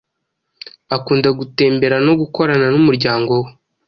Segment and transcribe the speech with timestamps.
[0.95, 3.49] akunda gutembera no gukorana n'umuryango we